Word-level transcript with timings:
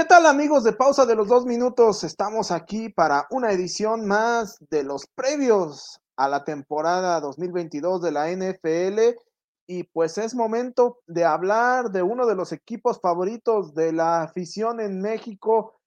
¿Qué 0.00 0.06
tal 0.06 0.24
amigos 0.24 0.64
de 0.64 0.72
pausa 0.72 1.04
de 1.04 1.14
los 1.14 1.28
dos 1.28 1.44
minutos? 1.44 2.04
Estamos 2.04 2.50
aquí 2.50 2.88
para 2.88 3.26
una 3.28 3.52
edición 3.52 4.06
más 4.06 4.56
de 4.70 4.82
los 4.82 5.06
previos 5.06 6.00
a 6.16 6.26
la 6.26 6.42
temporada 6.42 7.20
2022 7.20 8.00
de 8.00 8.10
la 8.10 8.30
NFL 8.30 9.20
y 9.66 9.82
pues 9.82 10.16
es 10.16 10.34
momento 10.34 11.00
de 11.06 11.26
hablar 11.26 11.90
de 11.90 12.02
uno 12.02 12.24
de 12.24 12.34
los 12.34 12.50
equipos 12.52 12.98
favoritos 12.98 13.74
de 13.74 13.92
la 13.92 14.22
afición 14.22 14.80
en 14.80 15.02
México, 15.02 15.78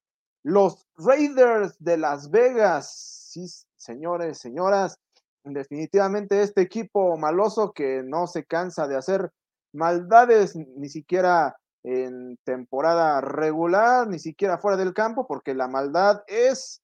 los 0.44 0.86
Raiders 0.96 1.76
de 1.80 1.98
Las 1.98 2.30
Vegas. 2.30 2.94
Sí, 3.32 3.48
señores, 3.78 4.38
señoras, 4.38 5.00
definitivamente 5.44 6.44
este 6.44 6.62
equipo 6.62 7.18
maloso 7.18 7.72
que 7.72 8.04
no 8.04 8.28
se 8.28 8.46
cansa 8.46 8.88
de 8.88 8.96
hacer 8.96 9.32
maldades 9.72 10.56
ni 10.56 10.90
siquiera 10.90 11.58
en 11.84 12.38
temporada 12.46 13.22
regular, 13.22 14.08
ni 14.08 14.20
siquiera 14.20 14.58
fuera 14.58 14.78
del 14.78 14.94
campo, 14.94 15.28
porque 15.28 15.54
la 15.54 15.68
maldad 15.68 16.24
es 16.28 16.82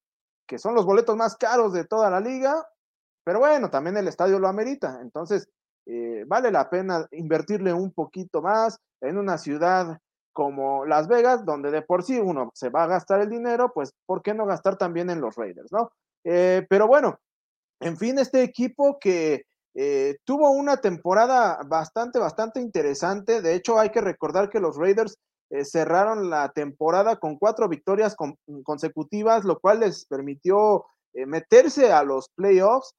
que 0.47 0.57
son 0.57 0.75
los 0.75 0.85
boletos 0.85 1.15
más 1.15 1.37
caros 1.37 1.73
de 1.73 1.85
toda 1.85 2.09
la 2.09 2.19
liga, 2.19 2.67
pero 3.23 3.39
bueno, 3.39 3.69
también 3.69 3.97
el 3.97 4.07
estadio 4.07 4.39
lo 4.39 4.47
amerita, 4.47 4.99
entonces 5.01 5.47
eh, 5.85 6.23
vale 6.27 6.51
la 6.51 6.69
pena 6.69 7.07
invertirle 7.11 7.73
un 7.73 7.91
poquito 7.91 8.41
más 8.41 8.79
en 9.01 9.17
una 9.17 9.37
ciudad 9.37 9.99
como 10.33 10.85
Las 10.85 11.07
Vegas, 11.07 11.45
donde 11.45 11.71
de 11.71 11.81
por 11.81 12.03
sí 12.03 12.19
uno 12.19 12.51
se 12.53 12.69
va 12.69 12.83
a 12.83 12.87
gastar 12.87 13.21
el 13.21 13.29
dinero, 13.29 13.71
pues 13.73 13.93
¿por 14.05 14.21
qué 14.21 14.33
no 14.33 14.45
gastar 14.45 14.77
también 14.77 15.09
en 15.09 15.21
los 15.21 15.35
Raiders, 15.35 15.71
no? 15.71 15.91
Eh, 16.23 16.65
pero 16.69 16.87
bueno, 16.87 17.19
en 17.79 17.97
fin, 17.97 18.19
este 18.19 18.43
equipo 18.43 18.99
que 18.99 19.45
eh, 19.81 20.17
tuvo 20.25 20.51
una 20.51 20.75
temporada 20.75 21.61
bastante, 21.65 22.19
bastante 22.19 22.59
interesante. 22.59 23.41
De 23.41 23.55
hecho, 23.55 23.79
hay 23.79 23.91
que 23.91 24.01
recordar 24.01 24.49
que 24.49 24.59
los 24.59 24.75
Raiders 24.75 25.17
eh, 25.49 25.63
cerraron 25.63 26.29
la 26.29 26.49
temporada 26.49 27.15
con 27.15 27.37
cuatro 27.37 27.69
victorias 27.69 28.13
consecutivas, 28.65 29.45
lo 29.45 29.57
cual 29.57 29.79
les 29.79 30.05
permitió 30.05 30.83
eh, 31.13 31.25
meterse 31.25 31.93
a 31.93 32.03
los 32.03 32.27
playoffs. 32.35 32.93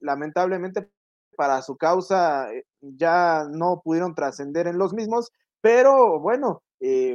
lamentablemente 0.00 0.88
para 1.36 1.60
su 1.60 1.76
causa 1.76 2.48
ya 2.80 3.44
no 3.50 3.82
pudieron 3.84 4.14
trascender 4.14 4.66
en 4.66 4.78
los 4.78 4.94
mismos, 4.94 5.30
pero 5.60 6.20
bueno, 6.20 6.62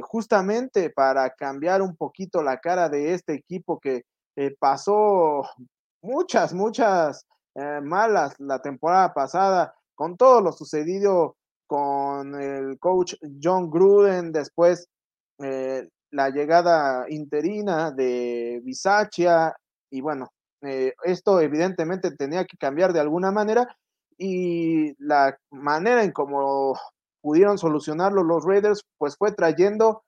justamente 0.02 0.90
para 0.90 1.30
cambiar 1.30 1.82
un 1.82 1.96
poquito 1.96 2.42
la 2.42 2.58
cara 2.60 2.88
de 2.88 3.14
este 3.14 3.34
equipo 3.34 3.80
que 3.80 4.04
pasó 4.60 5.42
muchas, 6.02 6.52
muchas 6.52 7.24
eh, 7.54 7.80
malas 7.82 8.34
la 8.38 8.60
temporada 8.60 9.12
pasada, 9.12 9.74
con 9.94 10.16
todo 10.16 10.40
lo 10.40 10.52
sucedido 10.52 11.36
con 11.66 12.34
el 12.40 12.78
coach 12.78 13.14
John 13.42 13.70
Gruden, 13.70 14.32
después 14.32 14.88
eh, 15.38 15.88
la 16.10 16.30
llegada 16.30 17.06
interina 17.08 17.90
de 17.90 18.60
Bisaccia, 18.64 19.54
y 19.90 20.00
bueno, 20.00 20.28
eh, 20.62 20.94
esto 21.04 21.40
evidentemente 21.40 22.10
tenía 22.16 22.44
que 22.44 22.56
cambiar 22.56 22.92
de 22.92 23.00
alguna 23.00 23.30
manera, 23.30 23.68
y 24.18 24.94
la 25.02 25.36
manera 25.50 26.02
en 26.02 26.12
cómo 26.12 26.76
pudieron 27.22 27.56
solucionarlo 27.56 28.22
los 28.22 28.44
Raiders, 28.44 28.82
pues 28.98 29.16
fue 29.16 29.32
trayendo 29.32 30.02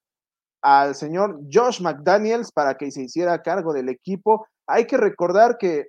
al 0.62 0.94
señor 0.94 1.40
Josh 1.52 1.80
McDaniels 1.80 2.52
para 2.52 2.76
que 2.76 2.90
se 2.90 3.02
hiciera 3.02 3.42
cargo 3.42 3.72
del 3.72 3.88
equipo. 3.88 4.46
Hay 4.66 4.86
que 4.86 4.96
recordar 4.96 5.58
que 5.58 5.88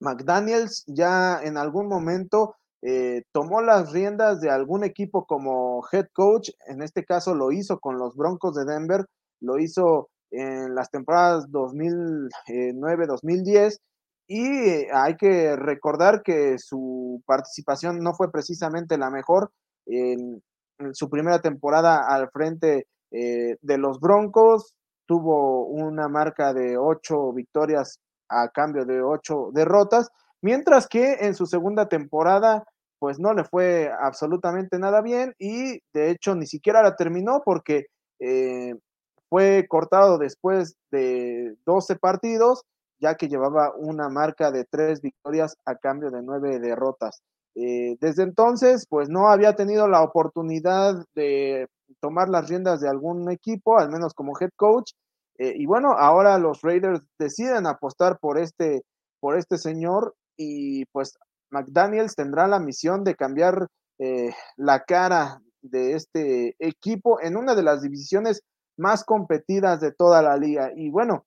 McDaniels 0.00 0.84
ya 0.86 1.40
en 1.42 1.56
algún 1.56 1.88
momento 1.88 2.54
eh, 2.82 3.24
tomó 3.32 3.60
las 3.60 3.90
riendas 3.92 4.40
de 4.40 4.50
algún 4.50 4.84
equipo 4.84 5.26
como 5.26 5.84
head 5.90 6.06
coach, 6.12 6.50
en 6.66 6.82
este 6.82 7.04
caso 7.04 7.34
lo 7.34 7.50
hizo 7.50 7.80
con 7.80 7.98
los 7.98 8.14
Broncos 8.14 8.54
de 8.54 8.64
Denver, 8.64 9.04
lo 9.40 9.58
hizo 9.58 10.10
en 10.30 10.74
las 10.74 10.90
temporadas 10.90 11.48
2009-2010 11.50 13.78
y 14.28 14.44
hay 14.92 15.16
que 15.16 15.56
recordar 15.56 16.22
que 16.22 16.58
su 16.58 17.22
participación 17.26 17.98
no 18.00 18.14
fue 18.14 18.30
precisamente 18.30 18.98
la 18.98 19.10
mejor 19.10 19.50
en, 19.86 20.42
su 20.92 21.10
primera 21.10 21.40
temporada 21.40 22.06
al 22.06 22.30
frente 22.30 22.86
eh, 23.10 23.56
de 23.60 23.78
los 23.78 23.98
Broncos, 23.98 24.76
tuvo 25.06 25.66
una 25.66 26.06
marca 26.06 26.54
de 26.54 26.78
ocho 26.78 27.32
victorias 27.32 27.98
a 28.28 28.48
cambio 28.48 28.84
de 28.84 29.02
ocho 29.02 29.50
derrotas, 29.52 30.10
mientras 30.42 30.86
que 30.86 31.14
en 31.20 31.34
su 31.34 31.46
segunda 31.46 31.88
temporada 31.88 32.64
pues 32.98 33.18
no 33.18 33.32
le 33.32 33.44
fue 33.44 33.90
absolutamente 34.00 34.78
nada 34.78 35.00
bien 35.00 35.34
y 35.38 35.80
de 35.92 36.10
hecho 36.10 36.34
ni 36.34 36.46
siquiera 36.46 36.82
la 36.82 36.96
terminó 36.96 37.42
porque 37.44 37.86
eh, 38.18 38.74
fue 39.28 39.66
cortado 39.68 40.18
después 40.18 40.76
de 40.90 41.56
12 41.66 41.96
partidos, 41.96 42.64
ya 42.98 43.14
que 43.14 43.28
llevaba 43.28 43.72
una 43.76 44.08
marca 44.08 44.50
de 44.50 44.64
tres 44.64 45.00
victorias 45.00 45.56
a 45.64 45.76
cambio 45.76 46.10
de 46.10 46.22
nueve 46.22 46.58
derrotas. 46.58 47.22
Eh, 47.54 47.96
desde 48.00 48.22
entonces, 48.22 48.86
pues 48.88 49.08
no 49.08 49.28
había 49.28 49.54
tenido 49.54 49.88
la 49.88 50.02
oportunidad 50.02 51.04
de 51.14 51.68
tomar 52.00 52.28
las 52.28 52.48
riendas 52.48 52.80
de 52.80 52.88
algún 52.88 53.30
equipo, 53.30 53.78
al 53.78 53.90
menos 53.90 54.14
como 54.14 54.38
head 54.38 54.50
coach, 54.56 54.92
eh, 55.38 55.54
y 55.56 55.66
bueno, 55.66 55.92
ahora 55.92 56.36
los 56.38 56.62
Raiders 56.62 57.00
deciden 57.18 57.66
apostar 57.66 58.18
por 58.18 58.38
este, 58.38 58.82
por 59.20 59.38
este 59.38 59.56
señor 59.56 60.14
y 60.36 60.84
pues 60.86 61.16
McDaniels 61.50 62.16
tendrá 62.16 62.48
la 62.48 62.58
misión 62.58 63.04
de 63.04 63.14
cambiar 63.14 63.68
eh, 64.00 64.32
la 64.56 64.82
cara 64.82 65.40
de 65.62 65.94
este 65.94 66.56
equipo 66.58 67.20
en 67.20 67.36
una 67.36 67.54
de 67.54 67.62
las 67.62 67.82
divisiones 67.82 68.42
más 68.76 69.04
competidas 69.04 69.80
de 69.80 69.92
toda 69.92 70.22
la 70.22 70.36
liga. 70.36 70.72
Y 70.74 70.90
bueno, 70.90 71.24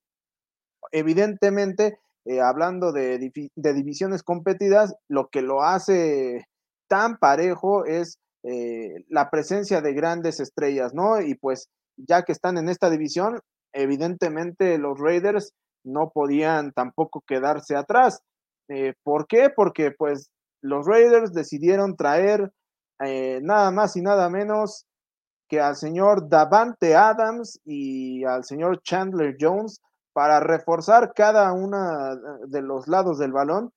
evidentemente, 0.90 1.98
eh, 2.26 2.40
hablando 2.40 2.92
de, 2.92 3.18
de, 3.54 3.74
divisiones 3.74 4.22
competidas, 4.22 4.94
lo 5.08 5.28
que 5.28 5.42
lo 5.42 5.62
hace 5.62 6.44
tan 6.88 7.16
parejo 7.16 7.86
es 7.86 8.18
la 9.08 9.30
presencia 9.30 9.80
de 9.80 9.92
grandes 9.92 10.40
estrellas, 10.40 10.92
¿no? 10.94 11.20
Y 11.20 11.36
pues 11.36 11.68
ya 11.96 12.24
que 12.24 12.32
están 12.32 12.58
en 12.58 12.68
esta 12.68 12.90
división, 12.90 13.38
evidentemente 13.72 14.78
los 14.78 14.98
Raiders 14.98 15.52
no 15.84 16.10
podían 16.10 16.72
tampoco 16.72 17.22
quedarse 17.26 17.76
atrás. 17.76 18.22
Eh, 18.68 18.94
¿Por 19.02 19.26
qué? 19.26 19.50
Porque 19.50 19.90
pues 19.90 20.30
los 20.62 20.86
Raiders 20.86 21.32
decidieron 21.32 21.96
traer 21.96 22.52
eh, 23.04 23.40
nada 23.42 23.70
más 23.70 23.96
y 23.96 24.02
nada 24.02 24.28
menos 24.30 24.86
que 25.48 25.60
al 25.60 25.76
señor 25.76 26.28
Davante 26.28 26.94
Adams 26.94 27.60
y 27.64 28.24
al 28.24 28.44
señor 28.44 28.80
Chandler 28.82 29.36
Jones 29.38 29.80
para 30.12 30.40
reforzar 30.40 31.12
cada 31.14 31.52
uno 31.52 31.76
de 32.46 32.62
los 32.62 32.88
lados 32.88 33.18
del 33.18 33.32
balón. 33.32 33.70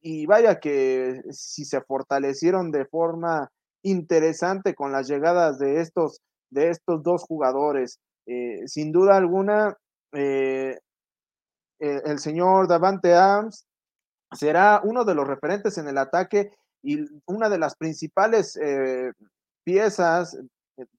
Y 0.00 0.26
vaya 0.26 0.58
que 0.58 1.20
si 1.30 1.64
se 1.64 1.80
fortalecieron 1.82 2.72
de 2.72 2.86
forma 2.86 3.50
interesante 3.84 4.74
con 4.74 4.90
las 4.90 5.08
llegadas 5.08 5.58
de 5.58 5.80
estos, 5.80 6.20
de 6.50 6.70
estos 6.70 7.02
dos 7.02 7.22
jugadores. 7.22 8.00
Eh, 8.26 8.62
sin 8.66 8.92
duda 8.92 9.16
alguna, 9.16 9.76
eh, 10.12 10.78
el, 11.78 12.18
señor 12.18 12.68
Davante 12.68 13.12
Adams 13.12 13.66
será 14.32 14.80
uno 14.84 15.04
de 15.04 15.14
los 15.14 15.26
referentes 15.26 15.78
en 15.78 15.88
el 15.88 15.98
ataque 15.98 16.52
y 16.82 17.04
una 17.26 17.48
de 17.48 17.58
las 17.58 17.76
principales 17.76 18.56
eh, 18.56 19.12
piezas, 19.64 20.38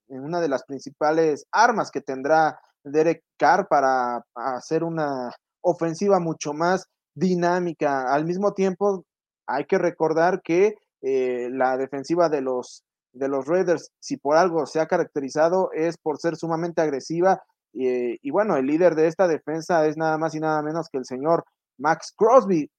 una 0.08 0.42
de 0.42 0.50
las 0.50 0.64
principales 0.64 1.46
armas 1.52 1.90
que 1.90 2.02
tendrá 2.02 2.60
Derek 2.84 3.24
Carr 3.38 3.68
para 3.68 4.24
hacer 4.36 4.84
una 4.84 5.32
ofensiva 5.62 6.20
mucho 6.20 6.54
más 6.54 6.86
dinámica. 7.16 8.14
Al 8.14 8.26
mismo 8.26 8.54
tiempo, 8.54 9.06
hay 9.48 9.66
que 9.66 9.78
recordar 9.78 10.42
que 10.42 10.76
la 11.02 11.76
defensiva 11.76 12.30
de 12.30 12.42
los 12.42 12.84
de 13.14 13.28
los 13.28 13.48
Raiders, 13.48 13.92
si 14.00 14.18
por 14.18 14.36
algo 14.36 14.66
se 14.66 14.80
ha 14.80 14.88
caracterizado, 14.88 15.72
es 15.72 15.98
por 15.98 16.18
ser 16.18 16.36
sumamente 16.36 16.82
agresiva. 16.82 17.44
Y, 17.72 18.30
bueno, 18.30 18.56
el 18.56 18.68
líder 18.68 18.96
de 18.96 19.08
esta 19.08 19.28
defensa 19.28 19.88
es 19.88 19.98
nada 19.98 20.18
más 20.18 20.36
y 20.36 20.40
nada 20.40 20.62
menos 20.62 20.90
que 20.90 20.98
el 20.98 21.06
señor 21.06 21.44
Max 21.78 22.14
Crosby. 22.16 22.70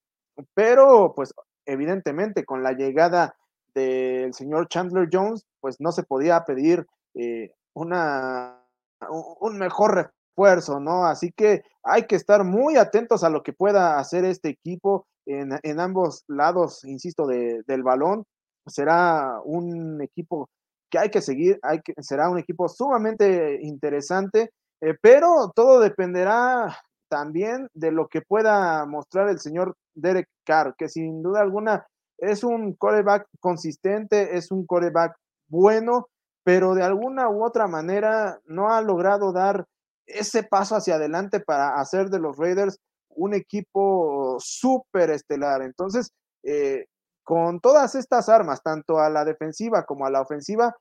Pero, 0.54 1.14
pues, 1.14 1.32
evidentemente, 1.66 2.44
con 2.44 2.62
la 2.62 2.72
llegada 2.72 3.34
del 3.74 4.34
señor 4.34 4.68
Chandler 4.68 5.08
Jones, 5.12 5.46
pues 5.60 5.80
no 5.80 5.90
se 5.90 6.04
podía 6.04 6.44
pedir 6.44 6.86
eh, 7.14 7.50
una, 7.72 8.60
un 9.40 9.58
mejor 9.58 10.12
refuerzo, 10.36 10.78
¿no? 10.78 11.06
Así 11.06 11.32
que 11.32 11.62
hay 11.82 12.06
que 12.06 12.14
estar 12.14 12.44
muy 12.44 12.76
atentos 12.76 13.24
a 13.24 13.30
lo 13.30 13.42
que 13.42 13.52
pueda 13.52 13.98
hacer 13.98 14.24
este 14.24 14.48
equipo 14.48 15.06
en, 15.26 15.58
en 15.62 15.80
ambos 15.80 16.22
lados, 16.28 16.84
insisto, 16.84 17.26
del 17.26 17.82
balón 17.82 18.24
será 18.66 19.40
un 19.44 20.00
equipo 20.02 20.48
que 20.90 20.98
hay 20.98 21.10
que 21.10 21.20
seguir, 21.20 21.58
hay 21.62 21.80
que, 21.80 21.94
será 22.00 22.30
un 22.30 22.38
equipo 22.38 22.68
sumamente 22.68 23.58
interesante, 23.62 24.50
eh, 24.80 24.94
pero 25.00 25.50
todo 25.54 25.80
dependerá 25.80 26.76
también 27.08 27.68
de 27.74 27.92
lo 27.92 28.08
que 28.08 28.22
pueda 28.22 28.84
mostrar 28.86 29.28
el 29.28 29.40
señor 29.40 29.76
Derek 29.94 30.28
Carr, 30.44 30.74
que 30.76 30.88
sin 30.88 31.22
duda 31.22 31.40
alguna 31.40 31.86
es 32.18 32.44
un 32.44 32.74
coreback 32.74 33.26
consistente, 33.40 34.36
es 34.36 34.50
un 34.50 34.66
coreback 34.66 35.16
bueno, 35.48 36.08
pero 36.44 36.74
de 36.74 36.82
alguna 36.82 37.28
u 37.28 37.44
otra 37.44 37.66
manera 37.66 38.40
no 38.46 38.72
ha 38.72 38.80
logrado 38.80 39.32
dar 39.32 39.66
ese 40.06 40.42
paso 40.42 40.76
hacia 40.76 40.96
adelante 40.96 41.40
para 41.40 41.80
hacer 41.80 42.10
de 42.10 42.20
los 42.20 42.36
Raiders 42.36 42.78
un 43.08 43.34
equipo 43.34 44.36
súper 44.38 45.10
estelar. 45.10 45.62
Entonces, 45.62 46.10
eh, 46.42 46.86
con 47.24 47.60
todas 47.60 47.94
estas 47.94 48.28
armas, 48.28 48.62
tanto 48.62 48.98
a 48.98 49.10
la 49.10 49.24
defensiva 49.24 49.84
como 49.84 50.06
a 50.06 50.10
la 50.10 50.20
ofensiva, 50.20 50.76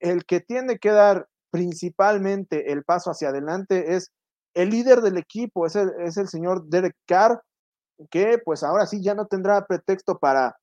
el 0.00 0.24
que 0.24 0.40
tiene 0.40 0.78
que 0.78 0.90
dar 0.90 1.28
principalmente 1.50 2.72
el 2.72 2.82
paso 2.84 3.10
hacia 3.10 3.28
adelante 3.28 3.94
es 3.94 4.10
el 4.54 4.70
líder 4.70 5.02
del 5.02 5.18
equipo, 5.18 5.66
es 5.66 5.76
el, 5.76 5.92
es 6.00 6.16
el 6.16 6.28
señor 6.28 6.64
Derek 6.66 6.96
Carr, 7.06 7.42
que 8.10 8.38
pues 8.38 8.62
ahora 8.62 8.86
sí 8.86 9.02
ya 9.02 9.14
no 9.14 9.26
tendrá 9.26 9.66
pretexto 9.66 10.18
para 10.18 10.56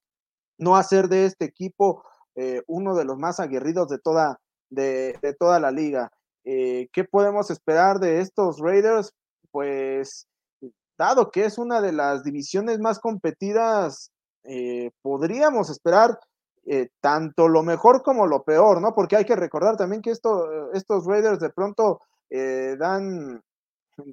no 0.58 0.76
hacer 0.76 1.08
de 1.08 1.26
este 1.26 1.46
equipo 1.46 2.04
eh, 2.36 2.62
uno 2.68 2.96
de 2.96 3.06
los 3.06 3.18
más 3.18 3.40
aguerridos 3.40 3.90
de 3.90 4.00
toda, 4.00 4.40
de, 4.70 5.18
toda 5.40 5.60
la 5.60 5.72
liga. 5.72 6.12
Eh, 6.44 6.90
¿Qué 6.92 7.04
podemos 7.04 7.52
esperar 7.52 8.00
de 8.00 8.20
estos 8.20 8.60
Raiders? 8.60 9.14
Pues 9.52 10.28
dado 10.98 11.32
que 11.32 11.46
es 11.46 11.58
una 11.58 11.82
de 11.82 11.92
las 11.92 12.24
divisiones 12.24 12.80
más 12.80 13.00
competidas, 13.00 14.12
eh, 14.44 14.92
podríamos 15.02 15.70
esperar 15.70 16.20
tanto 17.02 17.48
lo 17.48 17.64
mejor 17.64 18.04
como 18.04 18.28
lo 18.28 18.44
peor, 18.44 18.82
¿no? 18.82 18.94
Porque 18.94 19.16
hay 19.16 19.26
que 19.26 19.36
recordar 19.36 19.78
también 19.78 20.02
que 20.02 20.12
esto, 20.12 20.72
estos 20.74 21.06
Raiders 21.06 21.40
de 21.40 21.50
pronto 21.50 22.02
dan, 22.30 23.42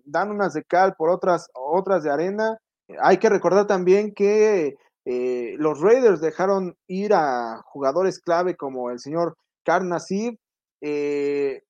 dan 0.04 0.30
unas 0.30 0.54
de 0.54 0.64
cal 0.64 0.94
por 0.96 1.10
otras, 1.10 1.50
otras 1.54 2.02
de 2.02 2.10
arena. 2.10 2.58
Hay 3.00 3.19
que 3.19 3.28
recordar 3.28 3.66
también 3.66 4.14
que 4.14 4.76
eh, 5.10 5.54
los 5.56 5.80
Raiders 5.80 6.20
dejaron 6.20 6.76
ir 6.86 7.14
a 7.14 7.62
jugadores 7.64 8.20
clave 8.20 8.56
como 8.56 8.90
el 8.90 8.98
señor 8.98 9.38
Carnassiv, 9.64 10.36
eh, 10.82 11.62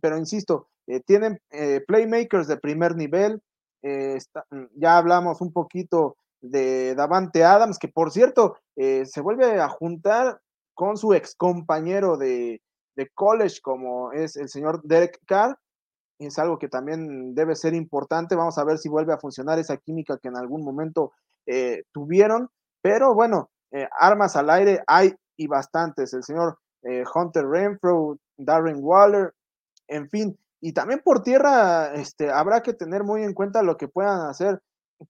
pero 0.00 0.16
insisto, 0.16 0.68
eh, 0.86 1.00
tienen 1.00 1.38
playmakers 1.86 2.48
de 2.48 2.56
primer 2.56 2.96
nivel. 2.96 3.42
Ya 4.74 4.96
hablamos 4.96 5.42
un 5.42 5.52
poquito 5.52 6.16
de 6.40 6.94
Davante 6.94 7.44
Adams, 7.44 7.78
que 7.78 7.88
por 7.88 8.10
cierto 8.10 8.56
se 8.76 9.20
vuelve 9.20 9.60
a 9.60 9.68
juntar 9.68 10.40
con 10.74 10.96
su 10.96 11.12
ex 11.12 11.34
compañero 11.34 12.16
de, 12.16 12.62
de 12.96 13.08
college, 13.14 13.60
como 13.60 14.12
es 14.12 14.36
el 14.36 14.48
señor 14.48 14.80
Derek 14.84 15.18
Carr, 15.26 15.58
es 16.18 16.38
algo 16.38 16.58
que 16.58 16.68
también 16.68 17.34
debe 17.34 17.54
ser 17.54 17.74
importante. 17.74 18.36
Vamos 18.36 18.58
a 18.58 18.64
ver 18.64 18.78
si 18.78 18.88
vuelve 18.88 19.12
a 19.12 19.18
funcionar 19.18 19.58
esa 19.58 19.76
química 19.76 20.18
que 20.18 20.28
en 20.28 20.36
algún 20.36 20.64
momento 20.64 21.12
tuvieron. 21.92 22.48
Pero 22.82 23.14
bueno, 23.14 23.50
eh, 23.72 23.88
armas 23.98 24.36
al 24.36 24.50
aire 24.50 24.82
hay 24.86 25.14
y 25.36 25.46
bastantes. 25.46 26.12
El 26.14 26.24
señor 26.24 26.58
eh, 26.82 27.04
Hunter 27.12 27.46
Renfro, 27.46 28.18
Darren 28.36 28.78
Waller, 28.80 29.34
en 29.88 30.08
fin. 30.08 30.38
Y 30.60 30.72
también 30.72 31.00
por 31.04 31.22
tierra 31.22 31.94
este, 31.94 32.30
habrá 32.30 32.62
que 32.62 32.74
tener 32.74 33.04
muy 33.04 33.22
en 33.22 33.34
cuenta 33.34 33.62
lo 33.62 33.76
que 33.76 33.88
puedan 33.88 34.22
hacer, 34.28 34.60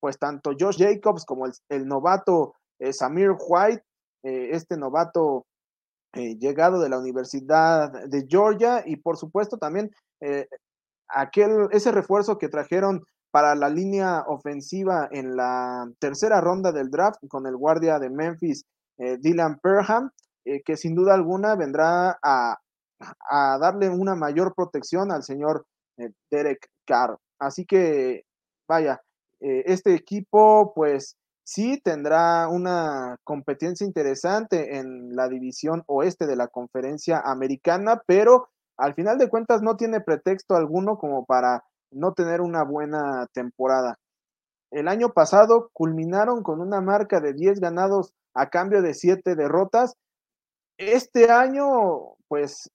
pues 0.00 0.18
tanto 0.18 0.52
Josh 0.58 0.78
Jacobs 0.78 1.24
como 1.24 1.46
el, 1.46 1.86
novato 1.86 2.54
eh, 2.78 2.92
Samir 2.92 3.30
White, 3.38 3.82
este 4.22 4.76
novato 4.76 5.46
llegado 6.12 6.80
de 6.80 6.88
la 6.88 6.98
Universidad 6.98 7.90
de 8.08 8.26
Georgia, 8.28 8.82
y 8.84 8.96
por 8.96 9.16
supuesto 9.16 9.56
también 9.56 9.90
aquel, 11.08 11.68
ese 11.70 11.92
refuerzo 11.92 12.36
que 12.36 12.48
trajeron 12.48 13.04
para 13.30 13.54
la 13.54 13.68
línea 13.68 14.24
ofensiva 14.26 15.08
en 15.10 15.36
la 15.36 15.90
tercera 15.98 16.40
ronda 16.40 16.72
del 16.72 16.90
draft 16.90 17.20
con 17.28 17.46
el 17.46 17.56
guardia 17.56 17.98
de 17.98 18.10
Memphis, 18.10 18.64
eh, 18.98 19.18
Dylan 19.18 19.58
Perham, 19.60 20.10
eh, 20.44 20.62
que 20.62 20.76
sin 20.76 20.94
duda 20.94 21.14
alguna 21.14 21.54
vendrá 21.54 22.18
a, 22.22 22.58
darle 23.60 23.88
una 23.88 24.16
mayor 24.16 24.54
protección 24.56 25.12
al 25.12 25.22
señor 25.22 25.64
eh, 25.98 26.10
Derek 26.30 26.68
Carr. 26.84 27.16
Así 27.38 27.64
que, 27.64 28.24
vaya, 28.68 29.00
este 29.40 29.94
equipo 29.94 30.72
pues 30.74 31.16
sí 31.44 31.80
tendrá 31.82 32.48
una 32.48 33.16
competencia 33.24 33.86
interesante 33.86 34.76
en 34.76 35.16
la 35.16 35.28
división 35.28 35.82
oeste 35.86 36.26
de 36.26 36.36
la 36.36 36.48
conferencia 36.48 37.20
americana, 37.24 38.02
pero 38.06 38.48
al 38.76 38.94
final 38.94 39.16
de 39.16 39.28
cuentas 39.28 39.62
no 39.62 39.76
tiene 39.76 40.00
pretexto 40.00 40.56
alguno 40.56 40.98
como 40.98 41.24
para 41.24 41.64
no 41.90 42.12
tener 42.12 42.42
una 42.42 42.64
buena 42.64 43.26
temporada. 43.32 43.98
El 44.70 44.88
año 44.88 45.14
pasado 45.14 45.70
culminaron 45.72 46.42
con 46.42 46.60
una 46.60 46.80
marca 46.80 47.20
de 47.20 47.32
10 47.32 47.60
ganados 47.60 48.12
a 48.34 48.50
cambio 48.50 48.82
de 48.82 48.92
7 48.92 49.34
derrotas. 49.34 49.94
Este 50.76 51.30
año, 51.30 52.14
pues 52.28 52.70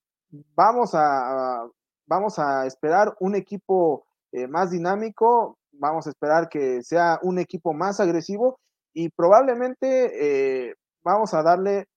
vamos 0.55 0.95
a, 0.95 1.67
vamos 2.07 2.39
a 2.39 2.65
esperar 2.65 3.15
un 3.19 3.35
equipo 3.35 4.05
eh, 4.31 4.47
más 4.47 4.71
dinámico, 4.71 5.57
vamos 5.73 6.07
a 6.07 6.09
esperar 6.09 6.49
que 6.49 6.83
sea 6.83 7.19
un 7.21 7.39
equipo 7.39 7.73
más 7.73 7.99
agresivo 7.99 8.59
y 8.93 9.09
probablemente 9.09 10.67
eh, 10.69 10.75
vamos 11.03 11.33
a 11.33 11.43
darle 11.43 11.87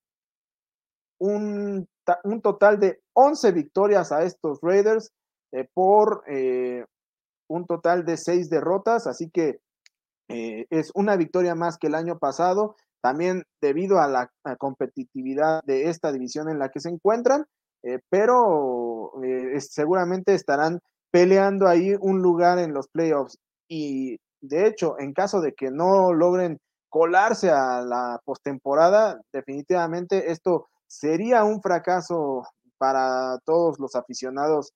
un, 1.19 1.89
un, 2.25 2.43
total 2.43 2.79
de 2.79 3.01
11 3.15 3.53
victorias 3.53 4.13
a 4.13 4.23
estos 4.25 4.59
Raiders 4.63 5.13
eh, 5.53 5.69
por 5.73 6.25
un 7.49 7.67
total 7.67 8.05
de 8.05 8.17
seis 8.17 8.51
derrotas, 8.51 9.07
así 9.07 9.31
que 9.31 9.61
eh, 10.29 10.67
es 10.71 10.91
una 10.95 11.17
victoria 11.17 11.55
más 11.55 11.79
que 11.79 11.87
el 11.87 11.95
año 11.95 12.19
pasado, 12.19 12.77
también 13.01 13.45
debido 13.61 14.01
a 14.01 14.09
la 14.09 14.31
competitividad 14.59 15.63
de 15.65 15.89
esta 15.89 16.11
división 16.11 16.49
en 16.49 16.59
la 16.59 16.71
que 16.71 16.81
se 16.81 16.89
encuentran, 16.89 17.47
eh, 17.83 18.01
pero 18.09 19.13
eh, 19.23 19.61
seguramente 19.61 20.35
estarán 20.35 20.81
peleando 21.13 21.69
ahí 21.69 21.95
un 22.01 22.21
lugar 22.21 22.59
en 22.59 22.75
los 22.75 22.89
playoffs 22.89 23.39
y 23.69 24.19
de 24.41 24.67
hecho, 24.67 24.99
en 24.99 25.13
caso 25.13 25.41
de 25.41 25.55
que 25.55 25.71
no 25.71 26.13
logren 26.13 26.59
colarse 26.89 27.51
a 27.51 27.83
la 27.83 28.21
postemporada, 28.25 29.21
definitivamente 29.33 30.31
esto 30.31 30.69
sería 30.87 31.45
un 31.45 31.61
fracaso 31.61 32.45
para 32.79 33.39
todos 33.45 33.79
los 33.79 33.95
aficionados 33.97 34.73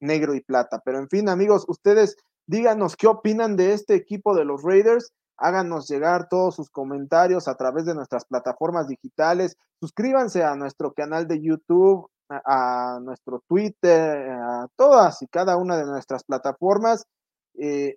negro 0.00 0.34
y 0.34 0.40
plata. 0.40 0.80
Pero 0.84 0.98
en 0.98 1.08
fin, 1.08 1.28
amigos, 1.28 1.64
ustedes 1.68 2.16
díganos 2.46 2.96
qué 2.96 3.06
opinan 3.06 3.56
de 3.56 3.72
este 3.72 3.94
equipo 3.94 4.34
de 4.34 4.44
los 4.44 4.62
Raiders. 4.62 5.12
Háganos 5.36 5.88
llegar 5.88 6.28
todos 6.28 6.54
sus 6.54 6.70
comentarios 6.70 7.48
a 7.48 7.56
través 7.56 7.84
de 7.84 7.94
nuestras 7.94 8.24
plataformas 8.24 8.88
digitales. 8.88 9.56
Suscríbanse 9.80 10.44
a 10.44 10.54
nuestro 10.56 10.92
canal 10.92 11.26
de 11.26 11.40
YouTube, 11.40 12.08
a, 12.28 12.98
nuestro 13.02 13.42
Twitter, 13.48 14.30
a 14.30 14.68
todas 14.76 15.22
y 15.22 15.26
cada 15.26 15.56
una 15.56 15.76
de 15.76 15.84
nuestras 15.84 16.24
plataformas. 16.24 17.04
Eh, 17.58 17.96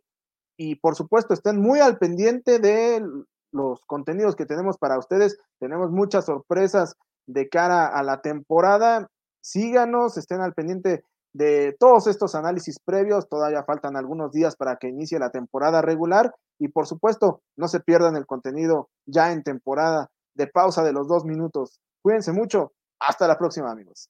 y 0.58 0.76
por 0.76 0.96
supuesto, 0.96 1.34
estén 1.34 1.62
muy 1.62 1.80
al 1.80 1.98
pendiente 1.98 2.60
de 2.60 3.06
los 3.52 3.82
contenidos 3.86 4.36
que 4.36 4.46
tenemos 4.46 4.78
para 4.78 4.98
ustedes. 4.98 5.38
Tenemos 5.60 5.92
muchas 5.92 6.26
sorpresas 6.26 6.96
de 7.28 7.50
cara 7.50 7.88
a 7.88 8.04
la 8.04 8.22
temporada. 8.22 9.10
Síganos, 9.42 10.18
estén 10.18 10.42
al 10.42 10.54
pendiente 10.54 11.04
de 11.34 11.76
todos 11.80 12.08
estos 12.08 12.36
análisis 12.36 12.80
previos. 12.80 13.28
Todavía 13.28 13.64
faltan 13.64 13.98
algunos 13.98 14.32
días 14.32 14.56
para 14.56 14.78
que 14.78 14.88
inicie 14.88 15.20
la 15.20 15.32
temporada 15.32 15.82
regular 15.82 16.34
y 16.60 16.70
por 16.70 16.88
supuesto 16.88 17.42
no 17.58 17.68
se 17.68 17.82
pierdan 17.82 18.16
el 18.16 18.26
contenido 18.26 18.90
ya 19.06 19.32
en 19.32 19.44
temporada 19.44 20.10
de 20.36 20.48
pausa 20.48 20.84
de 20.84 20.94
los 20.94 21.08
dos 21.08 21.26
minutos. 21.26 21.80
Cuídense 22.02 22.32
mucho. 22.32 22.72
Hasta 23.00 23.28
la 23.28 23.38
próxima 23.38 23.72
amigos. 23.72 24.10